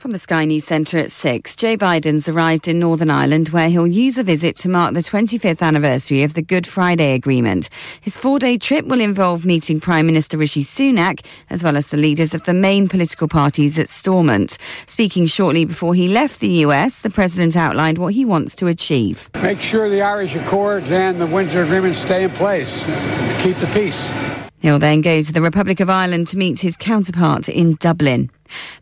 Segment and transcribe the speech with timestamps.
[0.00, 3.86] From the Sky News Centre at 6, Joe Biden's arrived in Northern Ireland where he'll
[3.86, 7.68] use a visit to mark the 25th anniversary of the Good Friday Agreement.
[8.00, 11.98] His four day trip will involve meeting Prime Minister Rishi Sunak as well as the
[11.98, 14.56] leaders of the main political parties at Stormont.
[14.86, 19.28] Speaking shortly before he left the US, the President outlined what he wants to achieve.
[19.42, 22.84] Make sure the Irish Accords and the Windsor Agreement stay in place.
[23.42, 24.10] Keep the peace.
[24.60, 28.30] He'll then go to the Republic of Ireland to meet his counterpart in Dublin.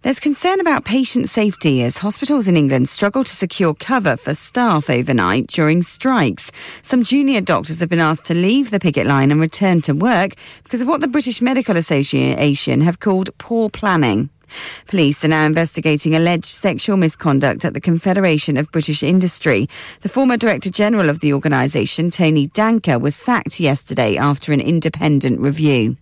[0.03, 4.91] There's concern about patient safety as hospitals in England struggle to secure cover for staff
[4.91, 6.51] overnight during strikes.
[6.83, 10.35] Some junior doctors have been asked to leave the picket line and return to work
[10.65, 14.31] because of what the British Medical Association have called poor planning.
[14.87, 19.69] Police are now investigating alleged sexual misconduct at the Confederation of British Industry.
[20.01, 25.41] The former Director General of the organisation, Tony Danker, was sacked yesterday after an independent
[25.41, 25.97] review.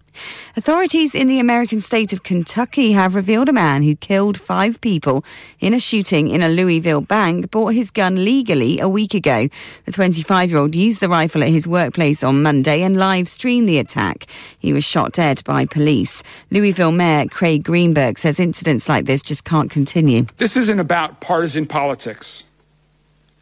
[0.57, 5.25] Authorities in the American state of Kentucky have revealed a man who killed five people
[5.61, 9.49] in a shooting in a Louisville bank bought his gun legally a week ago.
[9.85, 13.69] The 25 year old used the rifle at his workplace on Monday and live streamed
[13.69, 14.27] the attack.
[14.59, 16.23] He was shot dead by police.
[16.51, 20.27] Louisville Mayor Craig Greenberg says incidents like this just can't continue.
[20.37, 22.45] This isn't about partisan politics.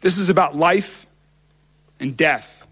[0.01, 1.07] This is about life
[1.99, 2.67] and death.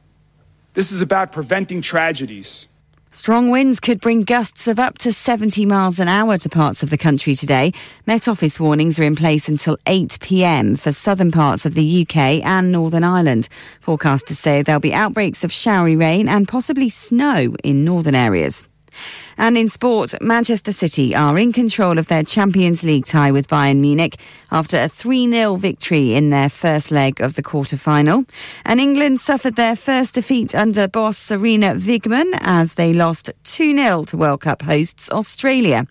[0.74, 2.68] This is about preventing tragedies.
[3.16, 6.89] Strong winds could bring gusts of up to 70 miles an hour to parts of
[6.89, 7.72] the country today.
[8.08, 12.44] Met Office warnings are in place until 8 pm for southern parts of the UK
[12.44, 13.50] and Northern Ireland.
[13.86, 18.67] Forecasters say there'll be outbreaks of showery rain and possibly snow in northern areas.
[19.38, 23.80] And in sport, Manchester City are in control of their Champions League tie with Bayern
[23.80, 24.18] Munich
[24.52, 28.26] after a 3 0 victory in their first leg of the quarter final.
[28.66, 34.03] And England suffered their first defeat under boss Serena Wiegman as they lost 2 0
[34.06, 35.86] to World Cup hosts Australia.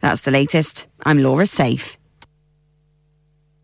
[0.00, 0.86] That's the latest.
[1.04, 1.97] I'm Laura Safe.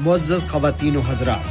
[0.00, 0.96] Muaz खातन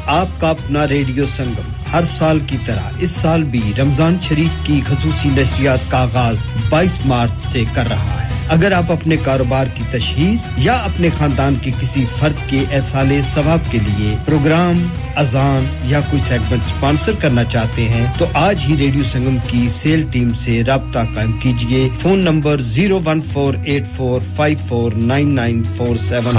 [0.10, 5.30] आपका अपना radio संगम, हर साल की तरह, इस साल भी रमज़ान शरीफ की खसूसी
[5.32, 6.40] नशरियात का आगाज़
[6.72, 11.58] 22 मार्च से कर रहा है। अगर आप अपने कारोबार की तशहीर या अपने खानदान
[11.58, 14.84] के किसी फर्द के एसाले सवाब के लिए प्रोग्राम,
[15.18, 20.04] अजान या कोई सेगमेंट स्पॉन्सर करना चाहते हैं तो आज ही रेडियो संगम की सेल
[20.12, 25.32] टीम से रबता कायम कीजिए। Phone number zero one four eight four five four nine
[25.34, 26.32] nine four seven.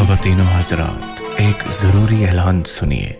[1.41, 3.17] एक ज़रूरी ऐलान सुनिए।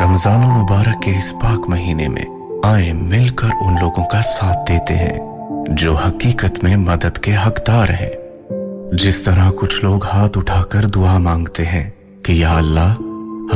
[0.00, 5.66] रमज़ान मुबारक के इस पाक महीने में आए मिलकर उन लोगों का साथ देते हैं,
[5.70, 11.62] जो हकीकत में मदद के हकदार हैं। जिस तरह कुछ लोग हाथ उठाकर दुआ मांगते
[11.62, 11.88] हैं
[12.26, 12.92] कि या अल्लाह,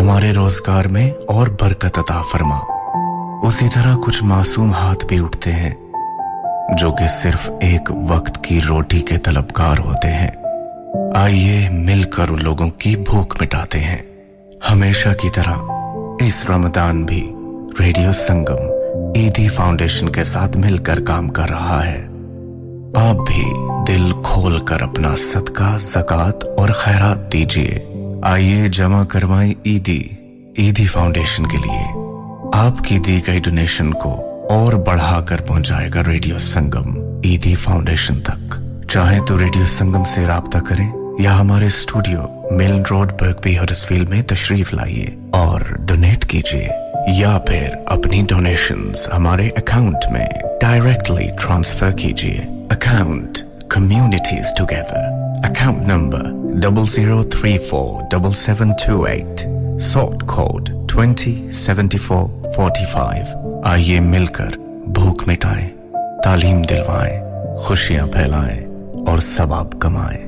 [0.00, 2.58] हमारे रोज़गार में और बरकत अता फरमा।
[3.48, 5.76] उसी तरह कुछ मासूम हाथ भी उठते हैं,
[6.76, 10.37] जो कि सिर्फ़ एक वक्त की रोटी के तलबकार होते हैं।
[10.98, 14.02] आइए मिलकर उन लोगों की भूख मिटाते हैं।
[14.68, 17.22] हमेशा की तरह इस रमदान भी
[17.80, 22.02] रेडियो संगम, ईदी फाउंडेशन के साथ मिलकर काम कर रहा है।
[22.96, 23.44] आप भी
[23.92, 27.86] दिल खोल कर अपना सदका, जक़ात और खैरात दीजिए।
[28.24, 30.00] आइए जमा करवाएँ ईदी
[30.58, 31.84] ईदी फाउंडेशन के लिए।
[32.54, 34.12] आपकी दी गई डोनेशन को
[34.50, 41.16] और बढ़ाकर पहुंचाएगा रेडियो संगम, ईदी फाउंडेशन तक। चाहे तो रेडियो संगम से रहा करें
[41.20, 43.54] या हमारे स्टूडियो मिल रोड बर्गबी
[44.10, 46.68] में तशरीफ़ लाइए और डोनेट कीजिए
[47.20, 50.26] या फिर अपनी डोनेशंस हमारे अकाउंट में
[50.62, 53.42] डायरेक्टली ट्रांसफ़र कीजिए Account
[53.74, 55.02] Communities Together.
[55.42, 56.22] Account number
[56.60, 59.46] 00347728.
[59.80, 63.34] Sort code 207445.
[63.66, 64.56] आइए मिलकर
[64.98, 65.68] भूख मिटाएँ,
[66.24, 67.20] तालीम दिलवाएँ,
[67.66, 68.67] खुशियाँ फैलाएँ
[69.08, 70.27] और सवाब कमाएँ।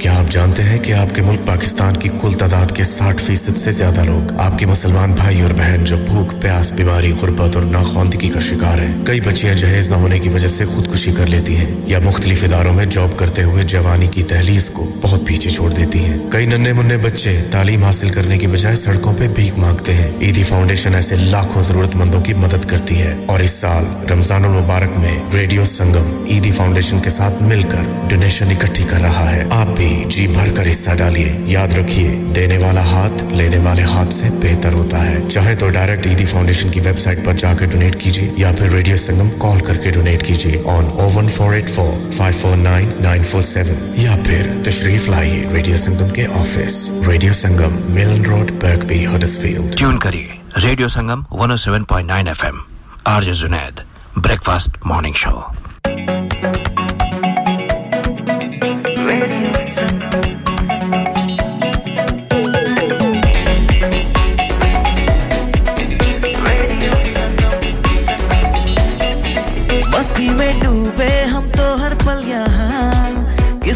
[0.00, 3.72] क्या आप जानते हैं कि आपके मुल्क पाकिस्तान की कुल तादाद के 60 फ़ीसद से
[3.72, 8.40] ज़्यादा लोग आपके मुसलमान भाई और बहन जो भूख, प्यास, बीमारी, गुर्बत और नाखवानदगी का
[8.40, 12.00] शिकार हैं। कई बच्चियाँ जहेज न होने की वजह से खुदकुशी कर लेती हैं या
[12.00, 16.18] मुख्तलिफ़ इदारों में जॉब करते हुए जवानी की तहलीस को बहुत पीछे छोड़ देती है।
[16.32, 20.44] कई नन्हे मुन्ने बच्चे तालीम हासिल करने की बजाय सड़कों पर भीख मांगते हैं। ईदी
[20.44, 25.64] फाउंडेशन ऐसे लाखों जरूरतमंदों की मदद करती है और इस साल रमज़ान मुबारक में रेडियो
[25.66, 30.26] संगम ईदी फाउंडेशन के साथ मिलकर डोनेशन इकट्ठी कर रहा है। आप भी भी जी
[30.28, 34.98] भर कर हिस्सा डालिए। याद रखिए, देने वाला हाथ लेने वाले हाथ से बेहतर होता
[34.98, 38.96] है। चाहे तो डायरेक्ट ईदी फाउंडेशन की वेबसाइट पर जाकर डोनेट कीजिए, या फिर रेडियो
[38.96, 43.24] संगम कॉल करके डोनेट कीजिए on O one four eight four five four nine nine
[43.24, 46.88] four seven या फिर तशरीफ़ लाइए रेडियो संगम के office.
[47.04, 49.76] Radio Sangam, Milan road, Birkby, Huddersfield.
[49.76, 52.64] Tune करिए radio Sangam 107.9 FM
[53.06, 53.80] RJ Junaid,
[54.18, 55.54] breakfast morning show.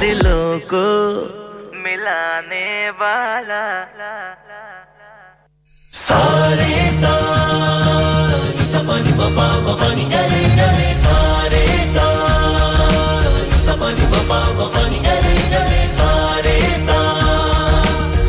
[0.00, 0.86] दिलों को
[1.84, 2.68] मिलाने
[3.00, 3.62] वाला
[6.02, 6.70] सारे
[8.72, 11.62] सपनी बपा बपानी गरे गरे सारे
[13.64, 16.98] सपनी बपा बपानी गरे गरे सारे सा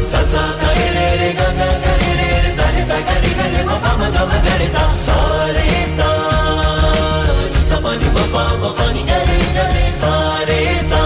[0.10, 3.48] सा सा रे रे ग ग ग रे रे सा रे सा ग रे ग
[3.56, 6.10] रे बपा म ग म ग रे सा सारे सा
[7.69, 11.01] सपनी बपा बपानी गरे गरे सारे सा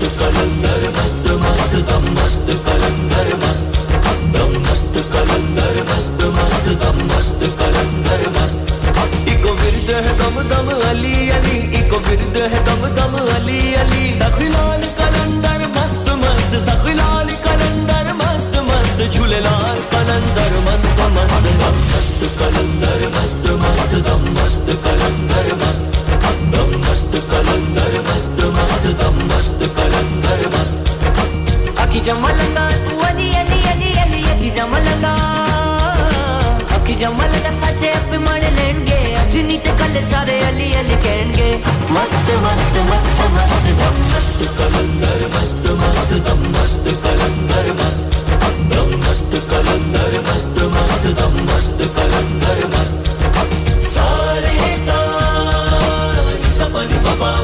[0.00, 3.78] मस्त मस्त दम मस्त कलंदर मस्त
[4.34, 8.58] दम मस्त कलंदर मस्त मस्त दम मस्त कलंदर मस्त
[9.28, 11.98] इको विरद अली अली इको
[12.66, 16.52] दम दम अली अली। सखलाल कलंदर, मस्त मस्त।
[18.14, 19.78] मस्त मस्त झूलेलाल
[20.66, 21.46] मस्त मस्त।
[21.90, 25.94] मस्त कलंदर, मस्त मस्त। दम मस्त कलंदर मस्त
[26.54, 29.67] दम मस्त कलंदर मस्त मस्त दम मस्त।
[31.88, 35.12] अखी जमलंदा तू अली अली अली अली अखी जमलंदा
[36.76, 41.48] अखी जमलंदा सचे अपे मण लेंगे। अजनी ते कल सारे अली अली कहेंगे
[41.96, 48.20] मस्त मस्त मस्त मस्त, दम, मस्त कलंदर, मस्त मस्त, दम, मस्त कलंदर, मस्त,
[48.72, 53.12] दम, मस्त कलंदर, मस्त मस्त, दम, मस्त कलंदर, मस्त।
[53.88, 57.37] सारे सारे सपनी पपा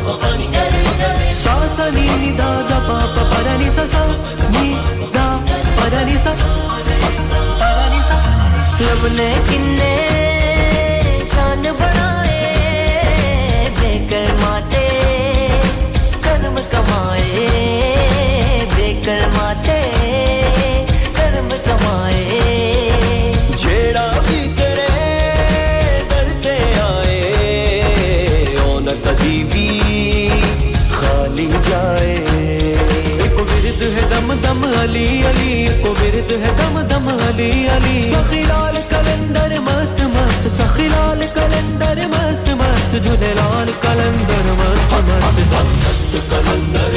[9.04, 9.32] तूने
[11.78, 12.37] बनाए
[13.78, 14.84] बेकर माते
[16.25, 17.44] कर्म कमाए
[18.75, 19.76] बेकर माते
[21.18, 22.25] कर्म कमाए।
[23.62, 24.88] जेड़ा भी तेरे
[26.12, 26.32] दर
[26.87, 27.20] आए
[28.80, 29.68] न कदी भी
[30.94, 32.16] खाली जाए।
[33.26, 37.96] एक विरद है दम दम अली अली एक विरद है दम दम अली। अली
[43.04, 46.93] जुने लाल कलंदर मस्त मस्त मस्त कलंदर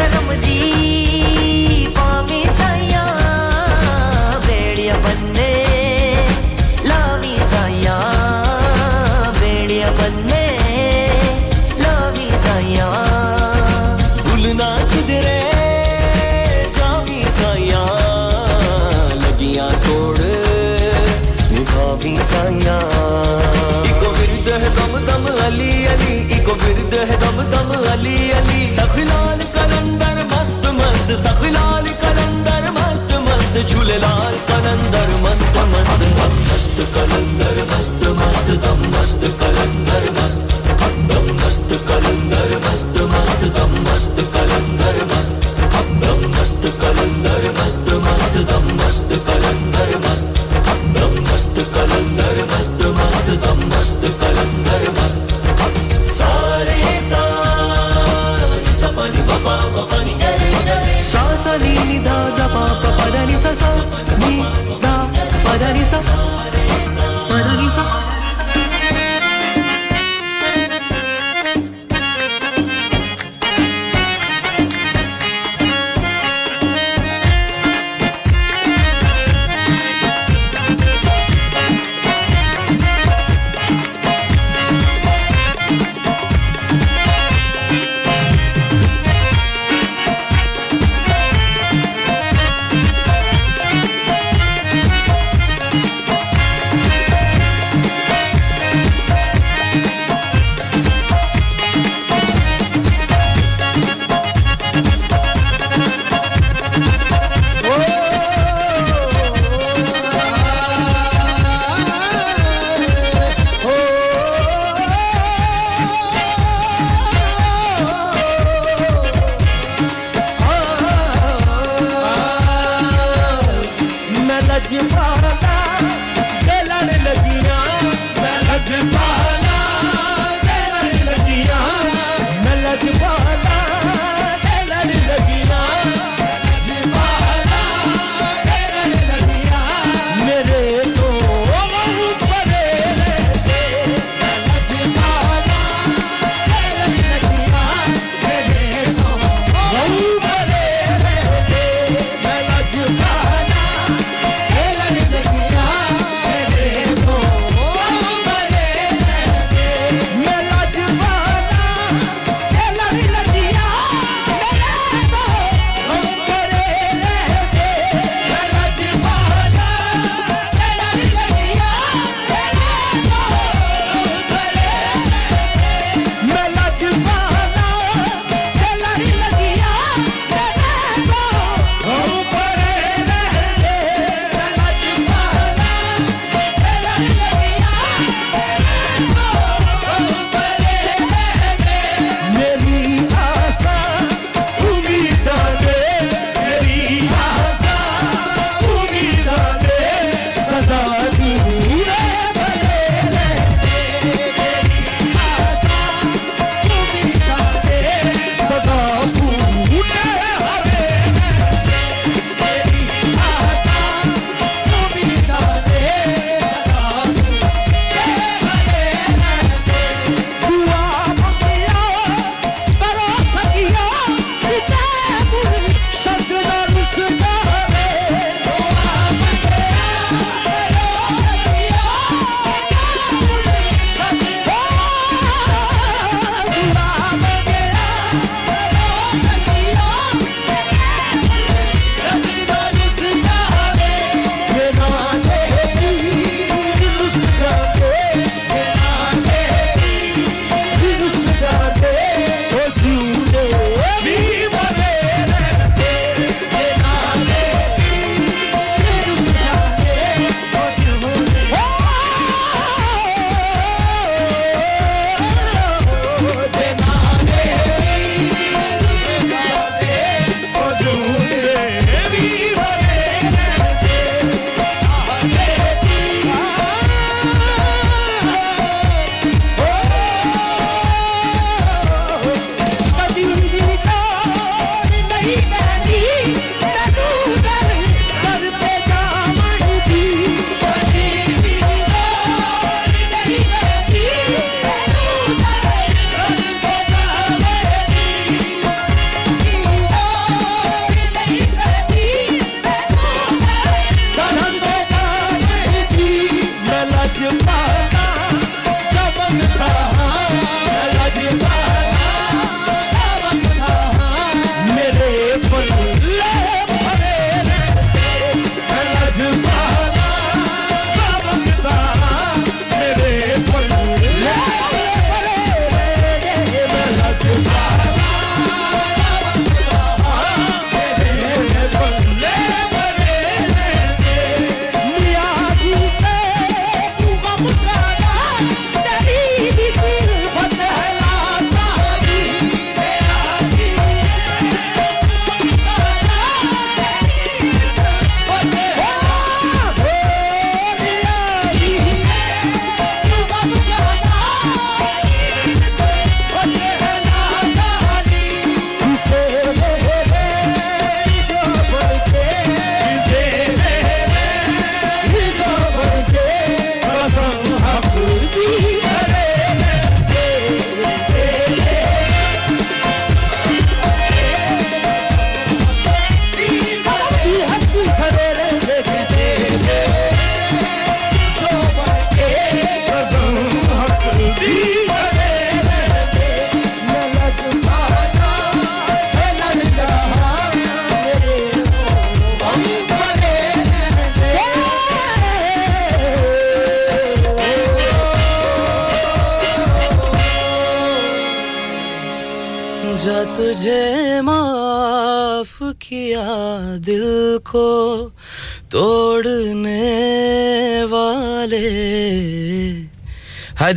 [0.00, 0.47] I'm with you.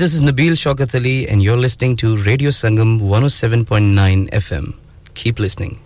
[0.02, 4.74] This is Nabil Shaukat Ali, and you're listening to Radio Sangam 107.9 FM.
[5.14, 5.78] Keep listening.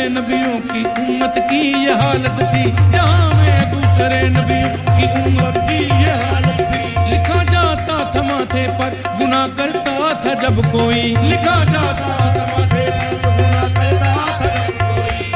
[0.00, 5.80] दूसरे नबियों की उम्मत की यह हालत थी। जहाँ मैं दूसरे नबियों की उम्मत की
[6.04, 9.92] यह हालत थी। लिखा जाता था माथे पर गुना करता
[10.24, 14.50] था जब कोई। लिखा जाता था माथे पर गुना करता था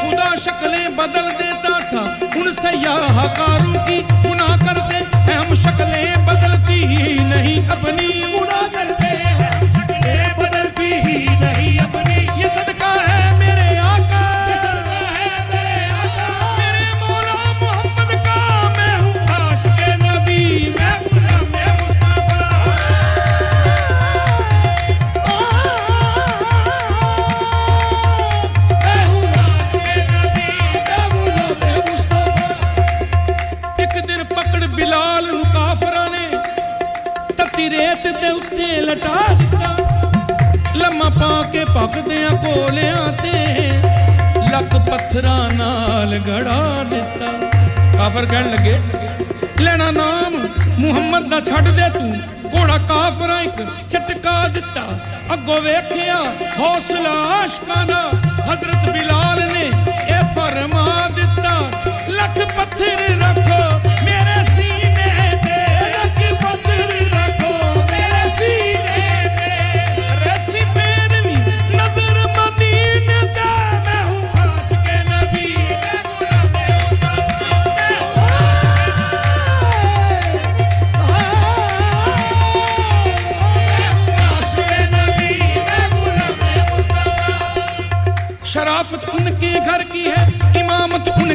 [0.00, 2.03] खुदा शक्लें बदल देता था,
[2.40, 8.09] उनसे यह हकारों की गुना करते। हम शक्लें बदलती ही नहीं, अपनी
[41.77, 43.33] ਭਗਦਿਆਂ ਕੋਲਿਆਂ ਤੇ
[44.53, 47.31] ਲੱਕ ਪੱਥਰਾਂ ਨਾਲ ਘੜਾ ਦਿੱਤਾ।
[47.99, 48.79] ਕਾਫਰ ਕਹਿਣ ਲੱਗੇ,
[49.61, 50.37] ਲੈਣਾ ਨਾਮ
[50.79, 52.14] ਮੁਹੰਮਦ ਦਾ ਛੱਡ ਦੇ ਤੂੰ।
[52.55, 54.87] ਘੋੜਾ ਕਾਫਰਾਂ ਇੱਕ ਛਟਕਾ ਦਿੱਤਾ।
[55.33, 56.16] ਅੱਗੋ ਵੇਖਿਆ
[56.59, 58.03] ਹੌਸਲਾ ਆਸ਼ਕਾਂ ਦਾ।
[58.45, 59.66] ਹਜ਼ਰਤ ਬਿਲਾਲ ਨੇ
[60.09, 61.59] ਇਹ ਫਰਮਾ ਦਿੱਤਾ।
[62.09, 63.03] ਲੱਖ ਪੱਥਰ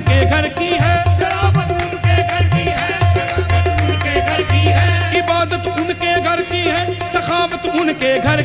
[0.10, 2.88] उनके घर की है। शराबत उनके घर की है।
[3.90, 8.42] उनके घर की है। इबादत उनके घर की है। सखावत उनके घर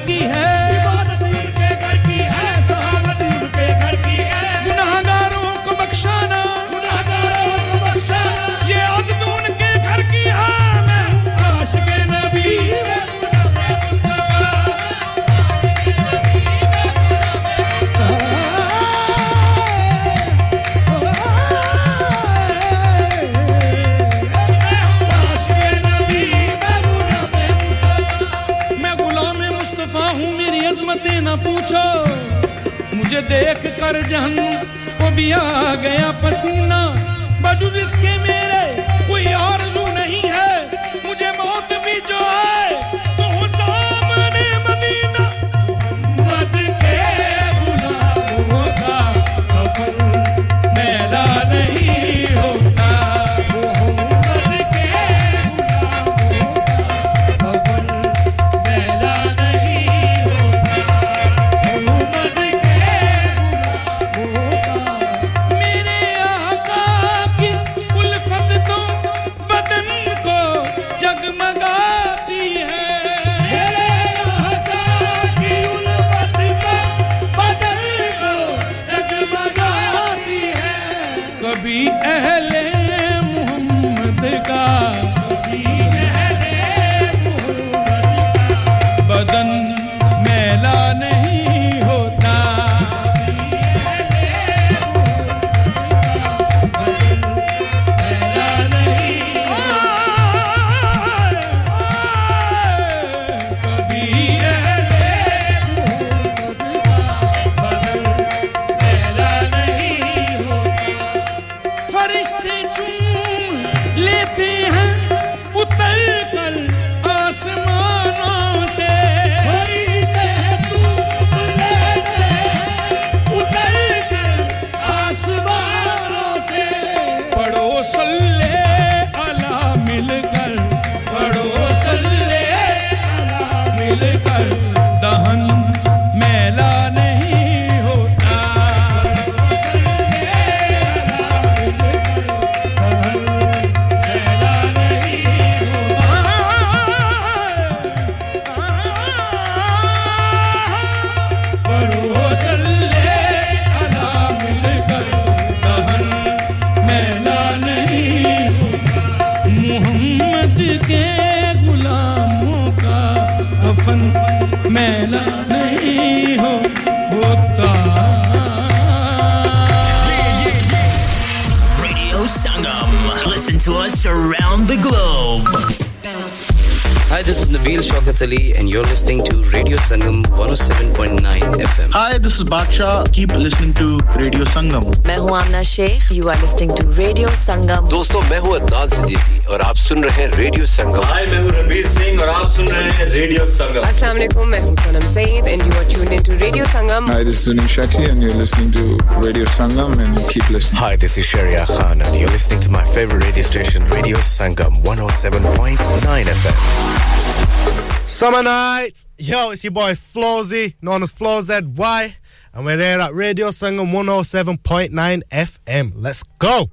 [183.13, 183.86] Keep listening to
[184.17, 184.86] Radio Sangam.
[185.07, 189.38] मैं हूँ Amna Sheikh you are listening to radio Sangam दोस्तों मैं हूँ अदनान सिद्दीकी
[189.53, 192.67] और आप सुन रहे हैं रेडियो संगम हाय मैं हूँ रणबीर सिंह और आप सुन
[192.67, 196.38] रहे हैं रेडियो संगम अस्सलाम वालेकुम मैं हूँ Sanam Saeed and you are tuned into
[196.45, 198.86] radio Sangam Hi, this is Zunin Shetty, and you're listening to
[199.25, 200.82] Radio Sangam, and keep listening.
[200.82, 204.82] Hi, this is Sharia Khan, and you're listening to my favorite radio station, Radio Sangam
[204.84, 208.07] 107.9 FM.
[208.17, 209.05] Summer nights.
[209.32, 212.15] Yo, it's your boy Flawzy, known as Flow ZY.
[212.57, 215.92] And we're there at Radio Sangam 107.9 FM.
[215.96, 216.70] Let's go.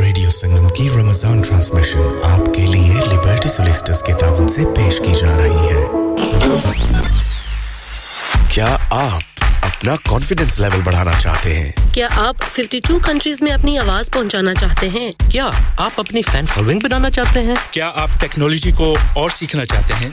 [0.00, 5.34] Radio Sangam की Ramzan transmission आपके लिए liberty solicitors के ताउन से पेश की जा
[5.36, 5.82] रही है।
[8.54, 9.22] क्या आप
[9.64, 11.92] अपना कॉन्फिडेंस लेवल बढ़ाना चाहते हैं?
[11.94, 15.12] क्या आप 52 कंट्रीज़ में अपनी आवाज़ पहुंचाना चाहते हैं?
[15.30, 15.44] क्या
[15.78, 17.58] आप अपनी फ़ैन फॉलोइंग बनाना चाहते हैं?
[17.72, 20.12] क्या आप टेक्नोलॉजी को और सीखना चाहते हैं?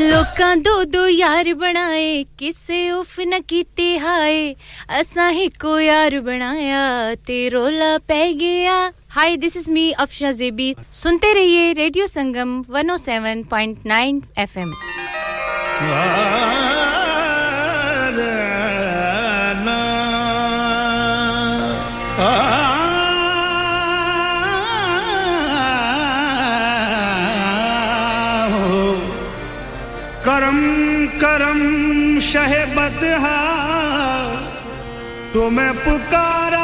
[0.00, 4.54] ਲੋਕਾਂ ਦੋ ਦੋ ਯਾਰ ਬਣਾਏ ਕਿਸੇ ਉਫ ਨਾ ਕੀਤੇ ਹਾਏ
[5.00, 10.65] ਅਸਾਂ ਹੀ ਕੋ ਯਾਰ ਬਣਾਇਆ ਤੇ ਰੋਲਾ ਪੈ ਗਿਆ hi this is me Afsha जेबी
[10.93, 14.73] सुनते रहिए रेडियो संगम 107.9 एफएम
[30.27, 30.61] करम
[31.19, 31.59] करम
[32.29, 32.55] शह
[35.33, 36.58] तुम्हें पुकारा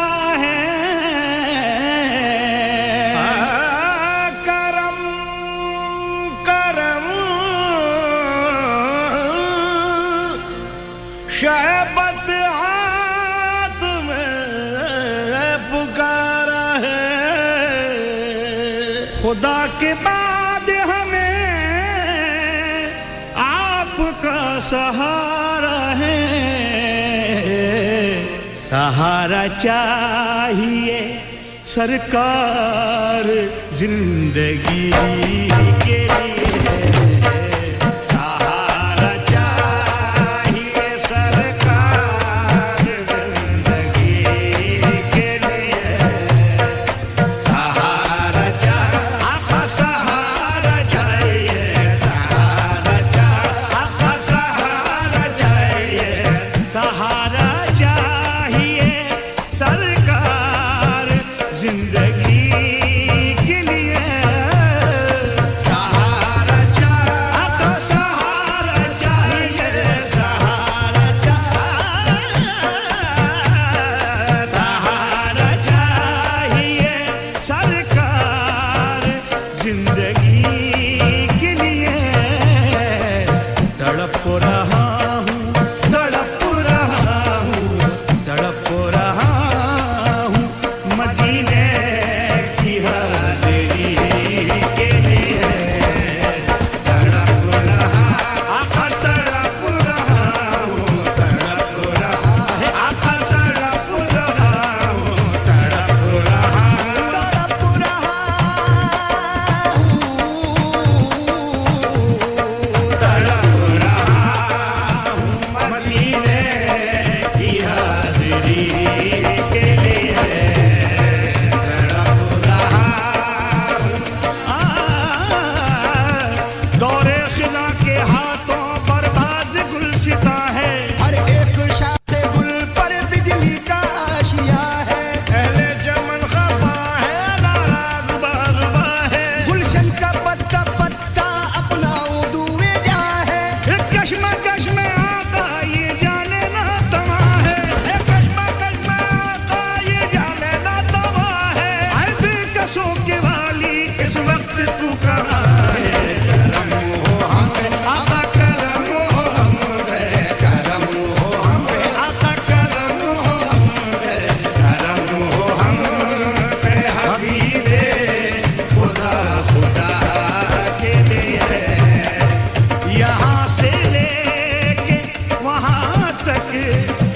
[28.76, 30.98] सहारा चाहिए
[31.74, 33.28] सरकार
[33.78, 34.90] ज़िंदगी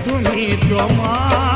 [0.04, 1.49] তুমি তোমার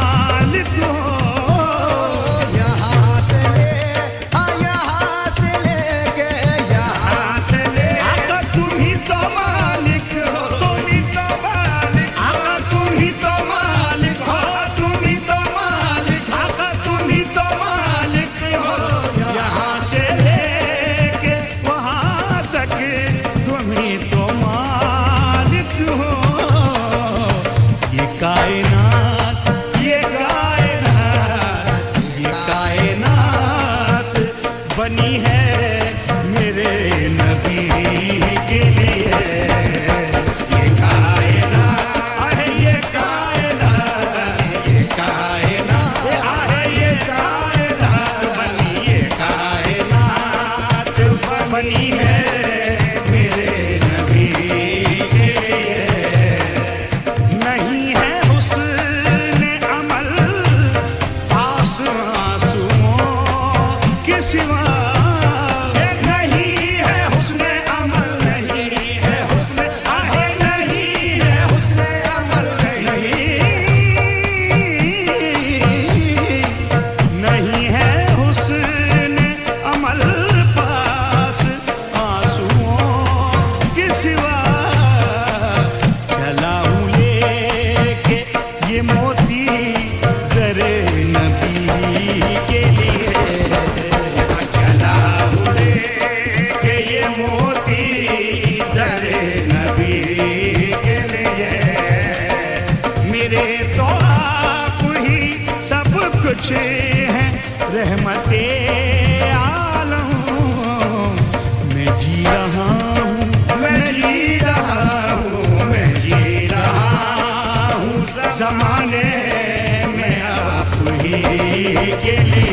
[122.05, 122.52] yeah.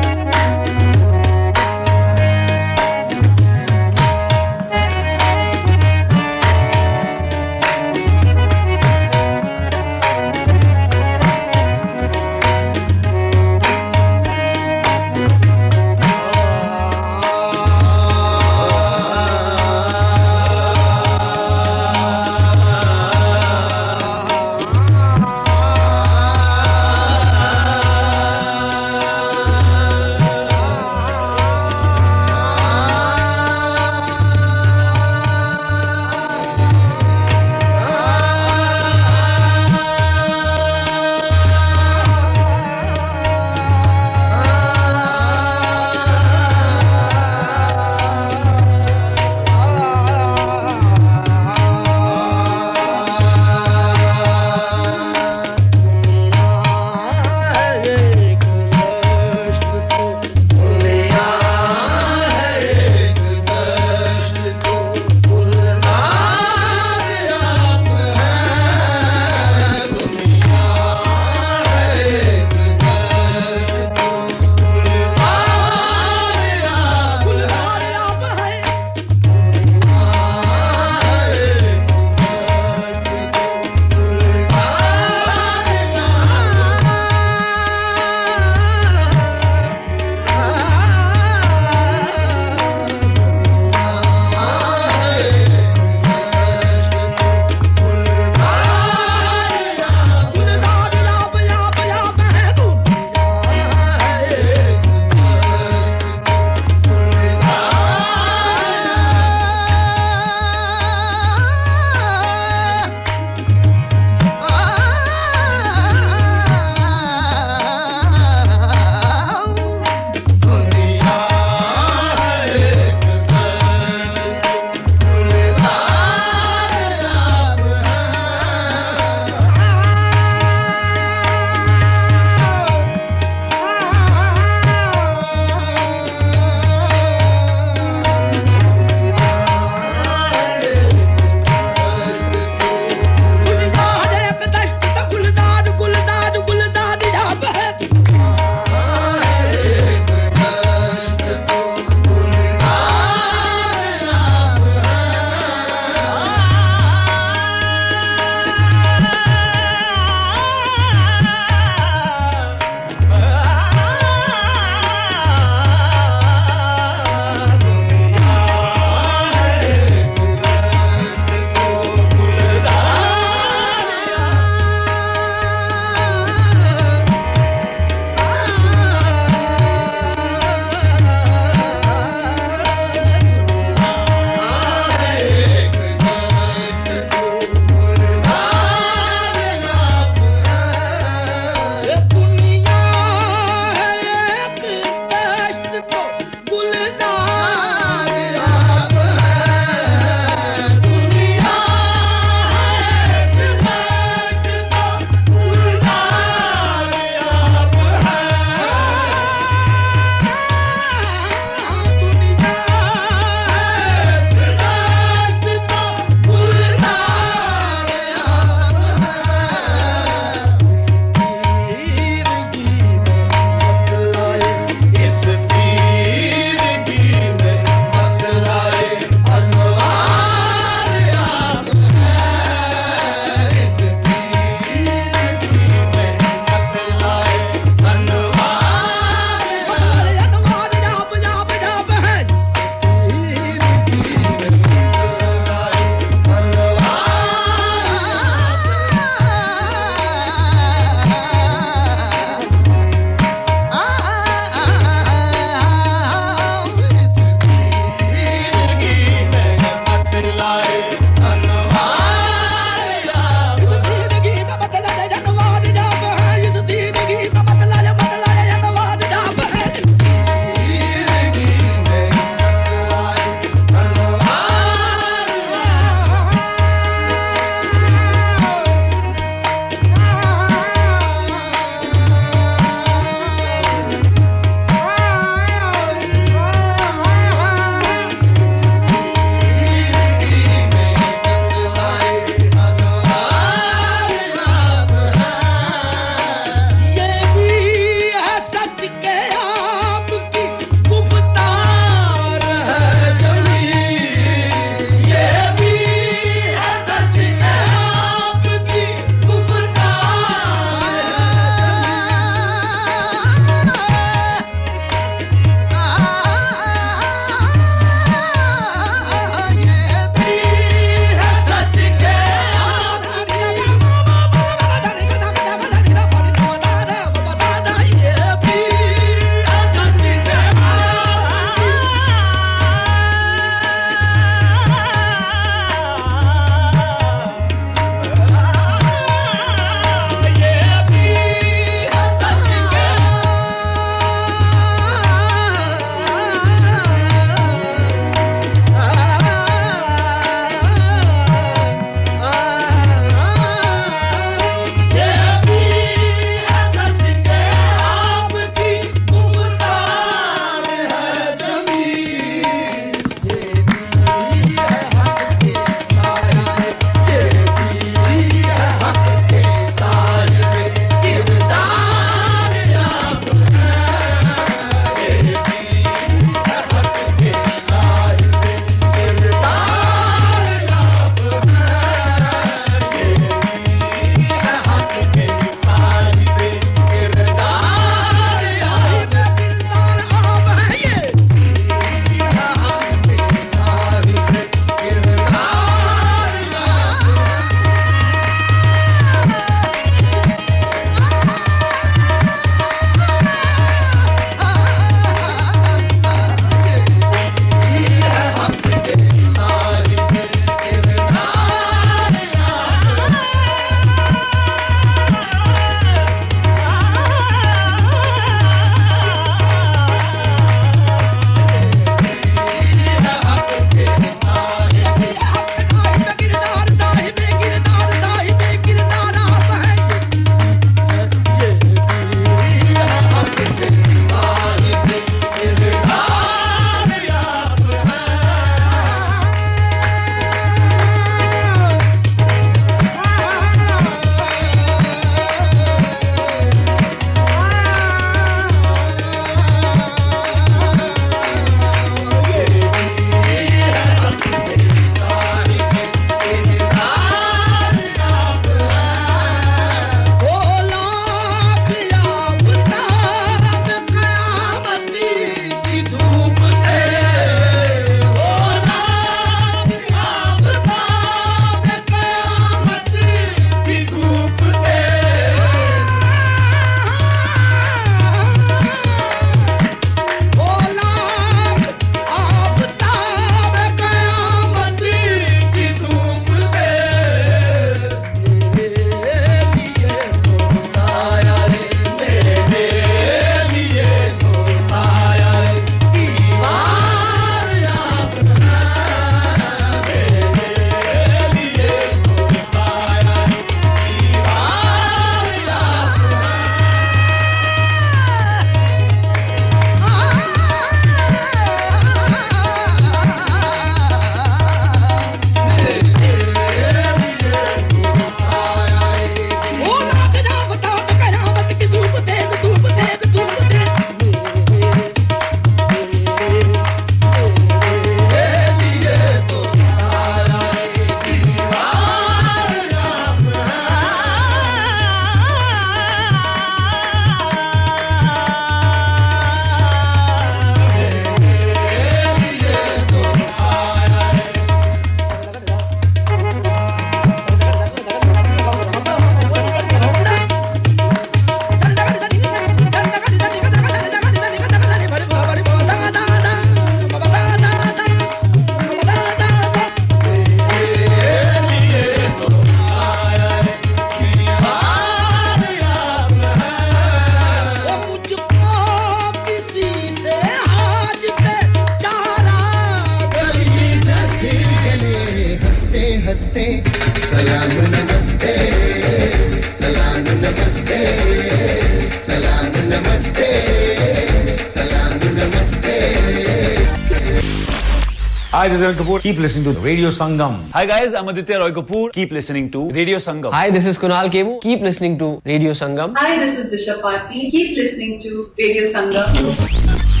[589.44, 590.50] to Radio Sangam.
[590.52, 591.92] Hi guys, I'm Aditya Roy Kapoor.
[591.92, 593.32] Keep listening to Radio Sangam.
[593.32, 594.40] Hi, this is Kunal Kevu.
[594.42, 595.96] Keep listening to Radio Sangam.
[595.96, 597.30] Hi, this is Disha Patni.
[597.30, 600.00] Keep listening to Radio Sangam.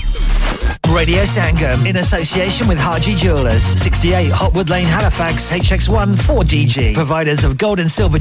[0.94, 6.94] Radio Sangam in association with Haji Jewelers, 68 Hotwood Lane, Halifax, HX1 4DG.
[6.94, 8.18] Providers of gold and silver